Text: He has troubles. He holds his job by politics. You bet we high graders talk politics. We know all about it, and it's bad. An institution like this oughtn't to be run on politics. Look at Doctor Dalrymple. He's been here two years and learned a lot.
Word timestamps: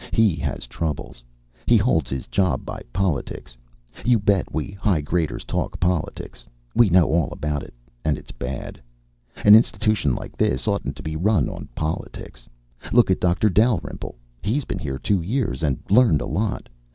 He 0.11 0.33
has 0.37 0.65
troubles. 0.65 1.23
He 1.67 1.77
holds 1.77 2.09
his 2.09 2.25
job 2.25 2.65
by 2.65 2.81
politics. 2.91 3.55
You 4.03 4.17
bet 4.17 4.51
we 4.51 4.71
high 4.71 5.01
graders 5.01 5.43
talk 5.43 5.79
politics. 5.79 6.43
We 6.73 6.89
know 6.89 7.11
all 7.13 7.29
about 7.31 7.61
it, 7.61 7.75
and 8.03 8.17
it's 8.17 8.31
bad. 8.31 8.81
An 9.45 9.53
institution 9.53 10.15
like 10.15 10.35
this 10.35 10.67
oughtn't 10.67 10.95
to 10.95 11.03
be 11.03 11.15
run 11.15 11.47
on 11.49 11.69
politics. 11.75 12.49
Look 12.91 13.11
at 13.11 13.21
Doctor 13.21 13.47
Dalrymple. 13.47 14.15
He's 14.41 14.65
been 14.65 14.79
here 14.79 14.97
two 14.97 15.21
years 15.21 15.61
and 15.61 15.77
learned 15.87 16.21
a 16.21 16.25
lot. 16.25 16.67